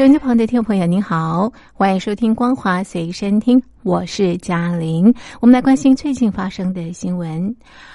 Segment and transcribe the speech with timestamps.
[0.00, 5.12] 收音机旁的听众朋友，您好，欢迎收听光华随身听，我是嘉玲。
[5.42, 7.54] 我们来关心最近发生的新闻：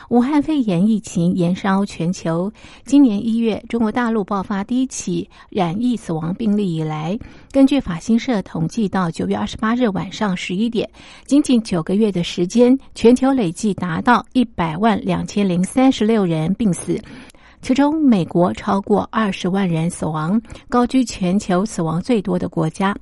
[0.09, 2.53] 武汉肺炎疫情延烧全球。
[2.83, 7.17] 今年一月，中国大陆爆发第一起染疫死亡病例以来，
[7.51, 10.87] 根据法新社统计，到九月二十八日晚上十一点，
[11.25, 17.01] 仅仅九个月的时间，全球累计达到一百万两千零三十六人病死。
[17.65, 22.95] 其中，美国超过二十万人死亡，高居全球死亡最多的国家。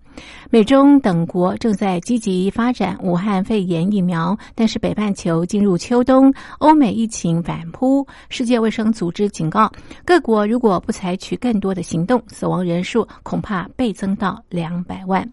[0.49, 8.07] 美中等国正在积极发展武汉肺炎疫苗，但是北半球进入秋冬，欧美疫情反扑。
[8.29, 9.69] 世界卫生组织警告，
[10.05, 15.29] 各国如果不采取更多的行动，死亡人数恐怕倍增到两百万。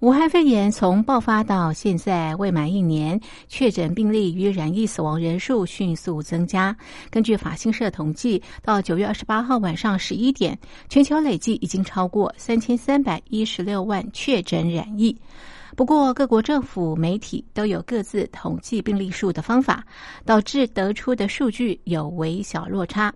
[0.00, 6.74] 武汉肺炎从爆发到现在未满一年，确诊病例与染疫死亡人数迅速增加。
[7.10, 15.14] 根据法新社统计，到九月二十八号晚上十一点，全球累计已经超过三千三百一十六万确诊染疫。
[15.76, 19.84] 不过，各国政府、媒体都有各自统计病例数的方法，
[20.24, 23.12] 导致得出的数据有微小落差。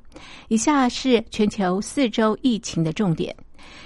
[0.48, 3.34] 以下是全球四周疫情的重点。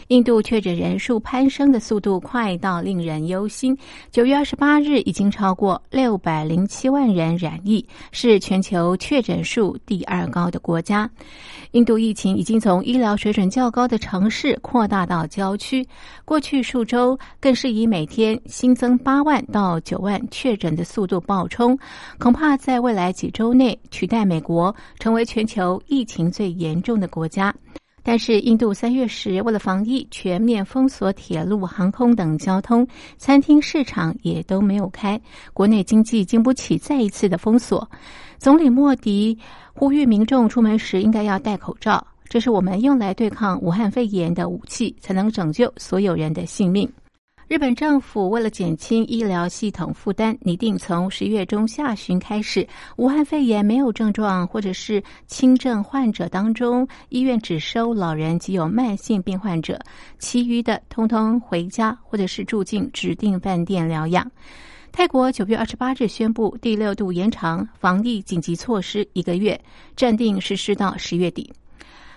[0.08, 3.76] 印度确诊人数攀升的速度快到令人忧心。
[4.10, 11.10] 九月二十八日，已经超过六百零七万人染疫，是全球确诊数第二高的国家。
[11.72, 15.86] 印度疫情已经从医疗水准较高的城市扩大到郊区，
[16.24, 21.78] 过去数周更是以每天新增八万到九万确诊的速度暴冲，
[22.18, 27.54] 恐怕在未来几周内取代美国，成为全球疫情最严重的国家。
[28.10, 32.88] 但是，印度三月时为了防疫，全面封锁铁路、航空等交通，
[33.18, 35.20] 餐厅、市场也都没有开，
[35.52, 37.86] 国内经济经不起再一次的封锁。
[38.38, 39.36] 总理莫迪
[39.74, 46.90] 呼吁民众出门时应该要戴口罩，这是我们用来对抗武汉肺炎的武器，才能拯救所有人的性命。
[47.48, 59.80] 日本政府为了减轻医疗系统负担，拟定从十月中下旬开始，武汉肺炎没有症状或者是轻症患者当中，医院只收老人及有慢性病患者，
[60.18, 64.30] 其余的通通回家或者是住进指定饭店疗养。
[64.92, 69.58] 泰国九月二十八日宣布第六度延长防疫紧急措施一个月，
[69.96, 71.50] 暂定实施到十月底。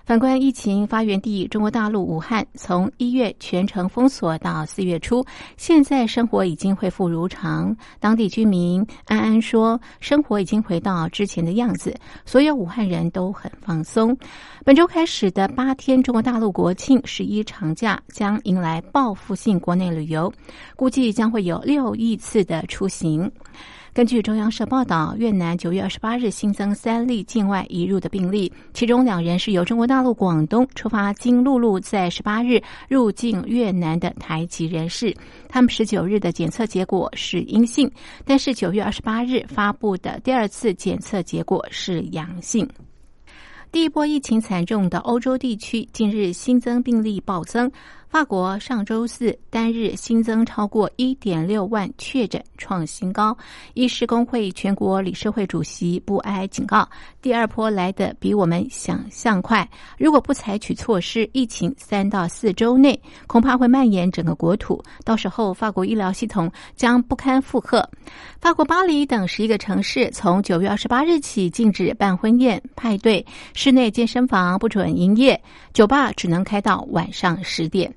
[0.04, 5.24] 反观疫情发源地中国大陆武汉，从一月全城封锁到四月初，
[5.58, 7.76] 现在生活已经恢复如常。
[8.00, 11.96] 当地居民安安说，生活已经回到之前的样子，
[12.26, 14.18] 所有武汉人都很放松。
[14.66, 20.34] 本周开始的八天中国大陆国庆十一长假将迎来报复性国内旅游，
[20.76, 23.32] 估计将会有六亿次的出行。
[23.94, 35.14] 根据中央社报道，越南九月二十八日新增三例境外移入的病例，其中两人是由中国大陆广东出发经陆路在十八日入境越南的台籍人士。
[35.50, 37.92] 他们十九日的检测结果是阴性，
[38.24, 42.66] 但是九月二十八日发布的第二次检测结果是阳性。
[43.74, 47.70] 第一波疫情惨重的欧洲地区近日新增病例暴增。
[48.12, 53.36] 法国上周四单日新增超过一点六万确诊，创新高。
[53.74, 56.86] 医师工会全国理事会主席布埃警告，
[57.22, 59.66] 第二波来的比我们想象快。
[59.98, 67.90] 如果不采取措施，疫情三到四周内恐怕会蔓延整个国土，到时候法国医疗系统将不堪负荷。
[68.42, 75.42] 法国巴黎等十一个城市从九月二十八日起禁止办婚宴、派对，室内健身房不准营业，
[75.72, 77.90] 酒吧只能开到晚上十点。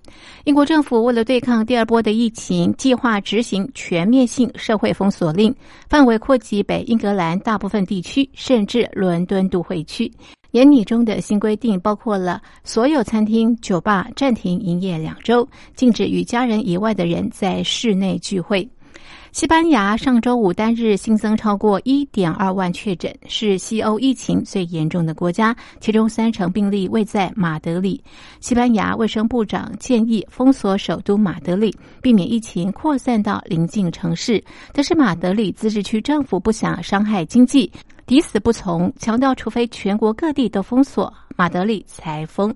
[0.44, 5.54] 英国政府为了对抗第二波的疫情，计划执行全面性社会封锁令，
[5.88, 10.10] 范围扩及北英格兰大部分地区，甚至伦敦都会区。
[10.50, 18.68] 严拟中的新规定包括了所有餐厅、酒吧暂停营业两周，禁止与家人以外的人在室内聚会。
[19.34, 28.00] 西班牙上周五单日新增超过一点二万确诊，是西欧疫情最严重的国家，其中三成病例位在马德里。
[28.38, 34.40] 西班牙卫生部长建议封锁首都马德里，避免疫情扩散到邻近城市。
[34.72, 37.68] 但是马德里自治区政府不想伤害经济，
[38.06, 42.54] 抵死不从，强调除非全国各地都封锁，马德里才封。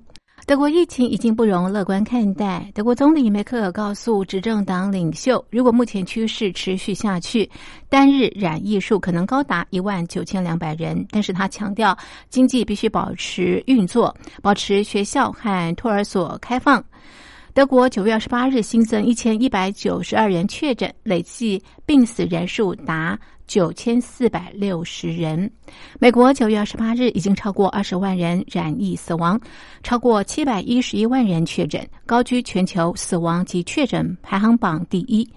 [0.48, 2.72] 德国疫情已经不容乐观看待。
[2.74, 7.46] 德国总理梅克尔告诉执政党领袖，如果目前趋势持续下去，
[7.90, 11.06] 单日染疫数可能高达一万九千两百人。
[11.10, 11.94] 但是他强调，
[12.30, 16.82] 经济必须保持运作，保持学校和托儿所开放。
[17.58, 23.19] 德国九月二十八日新增一千一百九十二人确诊，累计病死人数达。
[23.49, 25.50] 九千四百六十人。
[25.99, 29.40] 美国九月二十八日已经超过二十万人染疫死亡，
[29.82, 35.28] 超过七百一十一万人确诊，高居全球死亡及确诊排行榜第一。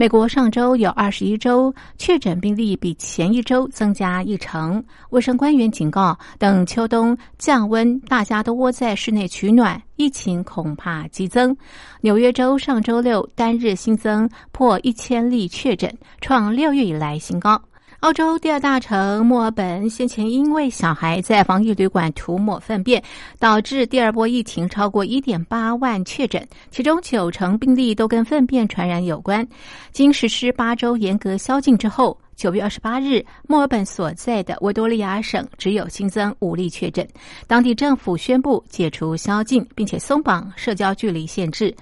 [0.00, 4.80] 美国上周有二十一周确诊病例比前一周增加一成。
[5.10, 11.56] 卫生官员警告，等秋冬降温，大家都窝在室内取暖，疫情恐怕激增。
[12.00, 17.60] 纽约州上周六单日新增破一千例确诊，创六月以来新高。
[18.00, 23.02] 澳洲第二大城墨尔本先前因为小孩在防疫旅馆涂抹粪便，
[23.40, 29.44] 导致第二波疫情超过一点八万确诊，其中九成病例都跟粪便传染有关。
[29.90, 37.04] 经实施八周严格宵禁之后，九月二十八日，墨尔本所在的维多利亚省只有新增五例确诊，
[37.48, 41.74] 当地政府宣布解除宵禁，并且松绑社交距离限制。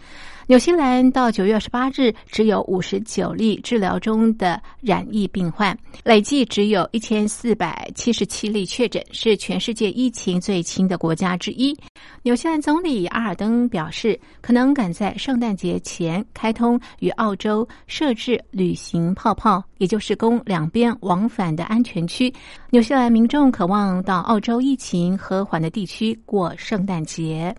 [0.49, 11.77] 纽西兰到九月二十八日只有五十九例治疗中的染疫病患，累计只有一千四百七十七例确诊，是全世界疫情最轻的国家之一。
[12.23, 22.33] 纽西兰总理阿尔登表示，可能赶在圣诞节前开通与澳洲设置旅行泡泡，也就是供两边往返的安全区。
[22.71, 27.53] 纽西兰民众渴望到澳洲疫情和缓的地区过圣诞节。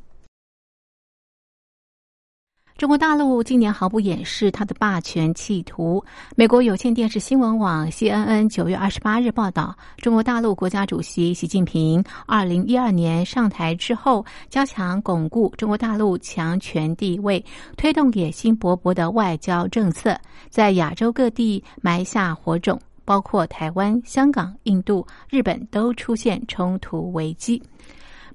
[2.77, 6.03] 中国大陆今年毫不掩饰他的霸权企图。
[6.35, 17.43] 美国有线电视新闻网 CNN 九月二十八日报道，中国大陆国家主席习近平二零一二年上台之后，加强巩固中国大陆强权地位，
[17.77, 20.15] 推动野心勃勃的外交政策，
[20.51, 27.59] 在亚洲各地埋下火种，包括台湾、香港、印度、日本都出现冲突危机。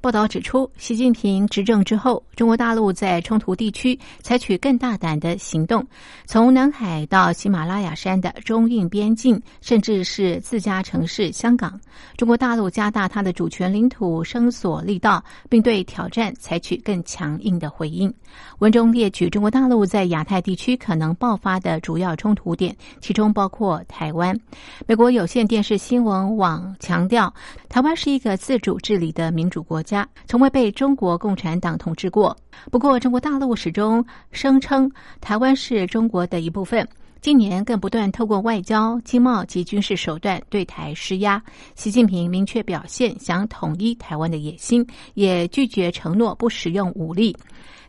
[0.02, 5.87] 报道指出，习近平执政之后，中国大陆在冲突地区采取更大胆的行动，
[6.26, 11.81] 从南海到喜马拉雅山的中印边境，甚至是自家城市香港，
[12.16, 18.12] 中国大陆加大它的主权领土声索力道，并对挑战采取更强硬的回应。
[18.58, 24.37] 文中列举中国大陆在亚太地区可能爆发的主要冲突点，其中包括台湾。
[24.84, 27.32] 美国有线电视新闻网强调，
[27.69, 29.92] 台湾是一个自主治理的民主国家
[30.27, 32.37] 从未被中国共产党统治过。
[32.71, 34.91] 不过，中国大陆始终声称
[35.21, 36.87] 台湾是中国的一部分。
[37.21, 41.41] 今年更不断透过外交、经贸及军事手段对台施压。
[41.77, 44.85] 习近平明确表现想统一台湾的野心，
[45.15, 47.37] 也拒绝承诺不使用武力。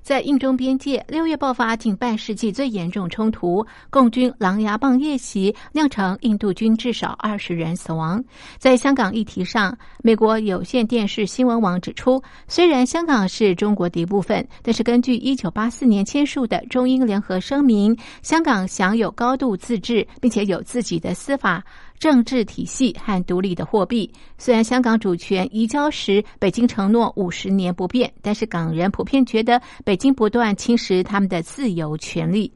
[0.04, 8.22] 在印中边界，六月爆发近半世纪最严重冲突，共军狼牙棒夜袭，酿成印度军至少二十人死亡。
[8.58, 21.64] 在香港议题上，美国有线电视新闻网指出，虽然香港是中国的一部分，但是根据一九八四年签署的中英联合声明，香港享有高度自治，并且有自己的司法。
[22.00, 24.12] 政治体系和独立的货币。
[24.38, 32.52] 虽然香港主权移交时，北京承诺五十年不变，但是港人普遍觉得北京不断侵蚀他们的自由权利。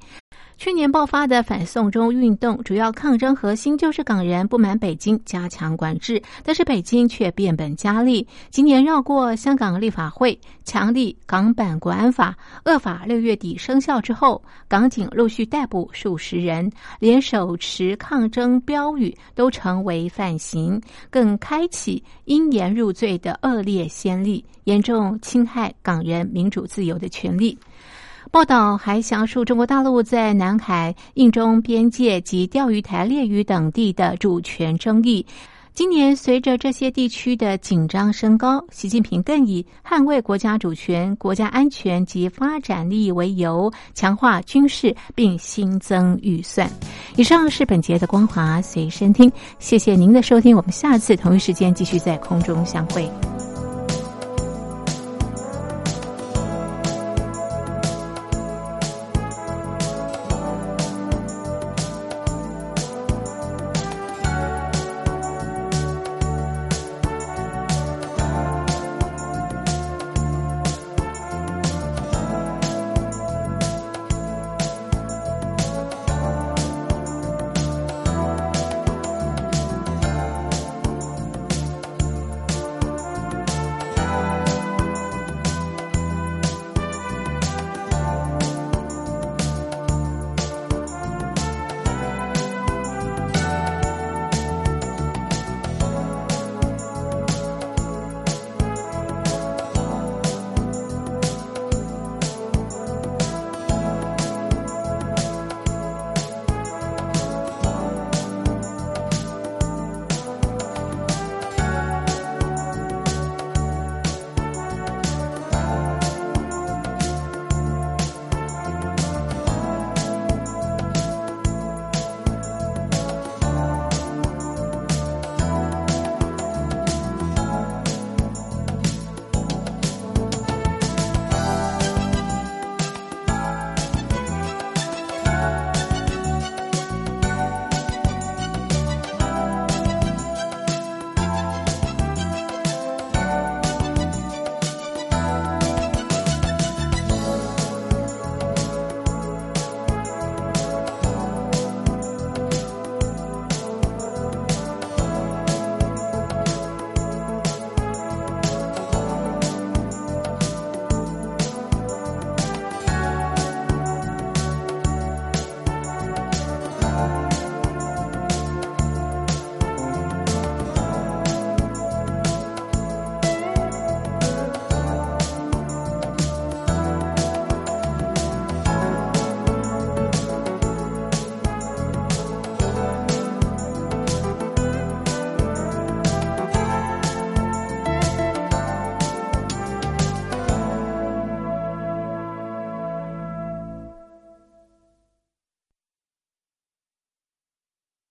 [0.57, 8.27] 去年爆发的反送中运动，主要抗争核心就是港人不满北京加强管制，但是北京却变本加厉。
[8.49, 12.35] 今年绕过香港立法会，强力港版国安法
[12.65, 27.55] 恶法六月底生效之后，港警陆续逮捕数十人，连手持抗争标语都成为犯行，更开启因言入罪的恶劣先例，严重侵害港人民主自由的权利。
[28.31, 35.25] 报道还详述中国大陆在南海、印中边界及钓鱼台列屿等地的主权争议。
[35.73, 46.67] 今年随着这些地区的紧张升高，习近平更以捍卫国家主权、国家安全及发展利益为由，强化军事并新增预算。
[47.15, 53.07] 以上是本节的光华随身听，谢谢您的收听，我们下次同一时间继续在空中相会。